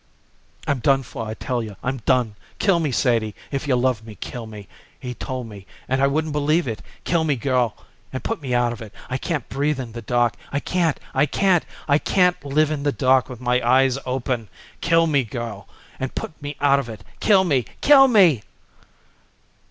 I'm 0.65 0.79
done 0.79 1.03
for, 1.03 1.27
I 1.27 1.35
tell 1.35 1.61
you! 1.61 1.75
I'm 1.83 1.97
done! 1.97 2.35
Kill 2.57 2.79
me, 2.79 2.91
Sadie; 2.91 3.35
if 3.51 3.67
you 3.67 3.75
love 3.75 4.03
me, 4.03 4.15
kill 4.15 4.47
me! 4.47 4.67
He 4.99 5.13
told 5.13 5.45
me 5.45 5.67
and 5.87 6.01
I 6.01 6.07
wouldn't 6.07 6.33
believe 6.33 6.67
it! 6.67 6.81
Kill 7.03 7.23
me, 7.23 7.35
girl, 7.35 7.75
and 8.11 8.23
put 8.23 8.41
me 8.41 8.55
out 8.55 8.73
of 8.73 8.81
it! 8.81 8.91
I 9.11 9.19
can't 9.19 9.47
breathe 9.47 9.79
in 9.79 9.91
the 9.91 10.01
dark! 10.01 10.33
I 10.51 10.59
can't! 10.59 10.99
I 11.13 11.27
can't! 11.27 11.67
I 11.87 11.99
can't 11.99 12.43
live 12.43 12.71
in 12.71 12.81
the 12.81 12.91
dark 12.91 13.29
with 13.29 13.39
my 13.41 13.61
eyes 13.61 13.99
open! 14.07 14.49
Kill 14.81 15.05
me, 15.05 15.23
girl, 15.23 15.67
and 15.99 16.15
put 16.15 16.31
me 16.41 16.55
out 16.59 16.79
of 16.79 16.89
it 16.89 17.03
kill 17.19 17.43
me! 17.43 17.65
Kill 17.81 18.07
me!" 18.07 18.41